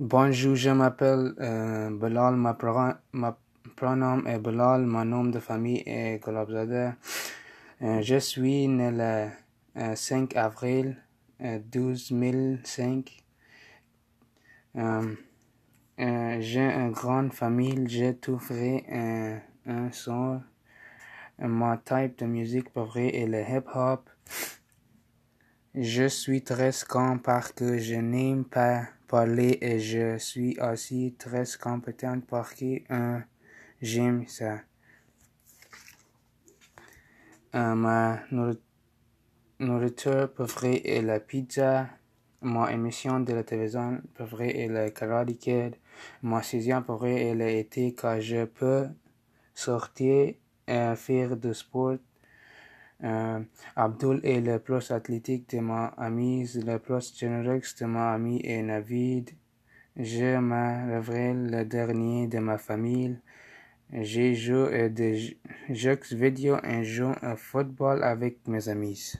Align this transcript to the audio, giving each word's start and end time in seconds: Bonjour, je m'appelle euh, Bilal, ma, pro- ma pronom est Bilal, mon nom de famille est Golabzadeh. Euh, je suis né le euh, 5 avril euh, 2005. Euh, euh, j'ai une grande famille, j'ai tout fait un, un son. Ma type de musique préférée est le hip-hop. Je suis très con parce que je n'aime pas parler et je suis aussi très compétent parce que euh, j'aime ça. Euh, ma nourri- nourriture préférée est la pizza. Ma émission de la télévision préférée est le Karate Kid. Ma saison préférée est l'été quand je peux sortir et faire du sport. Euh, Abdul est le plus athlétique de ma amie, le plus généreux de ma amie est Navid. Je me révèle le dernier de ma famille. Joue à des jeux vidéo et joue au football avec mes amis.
Bonjour, 0.00 0.54
je 0.54 0.70
m'appelle 0.70 1.34
euh, 1.40 1.90
Bilal, 1.90 2.36
ma, 2.36 2.54
pro- 2.54 2.94
ma 3.12 3.36
pronom 3.74 4.24
est 4.26 4.38
Bilal, 4.38 4.86
mon 4.86 5.04
nom 5.04 5.24
de 5.24 5.40
famille 5.40 5.82
est 5.86 6.22
Golabzadeh. 6.22 6.90
Euh, 7.82 8.00
je 8.02 8.16
suis 8.20 8.68
né 8.68 8.92
le 8.92 9.28
euh, 9.76 9.94
5 9.96 10.36
avril 10.36 10.96
euh, 11.40 11.58
2005. 11.58 13.24
Euh, 14.76 15.14
euh, 15.98 16.36
j'ai 16.40 16.60
une 16.60 16.92
grande 16.92 17.32
famille, 17.32 17.84
j'ai 17.88 18.14
tout 18.16 18.38
fait 18.38 18.84
un, 18.92 19.40
un 19.66 19.90
son. 19.90 20.40
Ma 21.40 21.76
type 21.76 22.18
de 22.20 22.26
musique 22.26 22.70
préférée 22.70 23.22
est 23.22 23.26
le 23.26 23.40
hip-hop. 23.42 24.08
Je 25.74 26.06
suis 26.06 26.42
très 26.42 26.70
con 26.88 27.18
parce 27.18 27.50
que 27.52 27.78
je 27.78 27.94
n'aime 27.96 28.44
pas 28.44 28.82
parler 29.08 29.58
et 29.62 29.80
je 29.80 30.18
suis 30.18 30.56
aussi 30.60 31.14
très 31.18 31.44
compétent 31.60 32.20
parce 32.28 32.54
que 32.54 32.82
euh, 32.92 33.18
j'aime 33.80 34.26
ça. 34.28 34.60
Euh, 37.54 37.74
ma 37.74 38.20
nourri- 38.30 38.60
nourriture 39.60 40.30
préférée 40.32 40.82
est 40.84 41.02
la 41.02 41.20
pizza. 41.20 41.88
Ma 42.42 42.70
émission 42.72 43.18
de 43.20 43.32
la 43.32 43.42
télévision 43.42 44.00
préférée 44.14 44.64
est 44.64 44.68
le 44.68 44.90
Karate 44.90 45.36
Kid. 45.38 45.74
Ma 46.22 46.42
saison 46.42 46.82
préférée 46.82 47.30
est 47.30 47.34
l'été 47.34 47.94
quand 47.94 48.20
je 48.20 48.44
peux 48.44 48.86
sortir 49.54 50.34
et 50.68 50.94
faire 50.96 51.36
du 51.36 51.54
sport. 51.54 51.96
Euh, 53.04 53.40
Abdul 53.76 54.20
est 54.24 54.40
le 54.40 54.58
plus 54.58 54.90
athlétique 54.90 55.48
de 55.50 55.60
ma 55.60 55.86
amie, 55.96 56.50
le 56.54 56.78
plus 56.78 57.16
généreux 57.16 57.60
de 57.80 57.86
ma 57.86 58.14
amie 58.14 58.40
est 58.42 58.62
Navid. 58.62 59.30
Je 59.96 60.38
me 60.38 60.94
révèle 60.94 61.50
le 61.50 61.64
dernier 61.64 62.26
de 62.26 62.38
ma 62.38 62.58
famille. 62.58 63.18
Joue 63.92 64.66
à 64.66 64.88
des 64.88 65.38
jeux 65.70 65.98
vidéo 66.12 66.56
et 66.64 66.84
joue 66.84 67.12
au 67.22 67.36
football 67.36 68.02
avec 68.02 68.46
mes 68.46 68.68
amis. 68.68 69.16